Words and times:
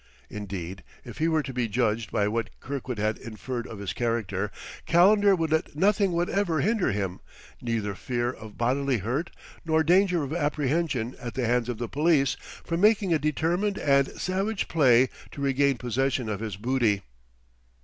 Indeed, 0.31 0.83
if 1.05 1.19
he 1.19 1.27
were 1.27 1.43
to 1.43 1.53
be 1.53 1.67
judged 1.67 2.11
by 2.11 2.27
what 2.27 2.49
Kirkwood 2.59 2.97
had 2.97 3.19
inferred 3.19 3.67
of 3.67 3.77
his 3.77 3.93
character, 3.93 4.49
Calendar 4.87 5.35
would 5.35 5.51
let 5.51 5.75
nothing 5.75 6.11
whatever 6.11 6.59
hinder 6.61 6.91
him, 6.91 7.19
neither 7.61 7.93
fear 7.93 8.31
of 8.31 8.57
bodily 8.57 8.97
hurt 8.97 9.29
nor 9.63 9.83
danger 9.83 10.23
of 10.23 10.33
apprehension 10.33 11.15
at 11.21 11.35
the 11.35 11.45
hands 11.45 11.69
of 11.69 11.77
the 11.77 11.87
police, 11.87 12.35
from 12.63 12.81
making 12.81 13.13
a 13.13 13.19
determined 13.19 13.77
and 13.77 14.07
savage 14.19 14.67
play 14.67 15.07
to 15.33 15.41
regain 15.41 15.77
possession 15.77 16.29
of 16.29 16.39
his 16.39 16.55
booty. 16.57 17.03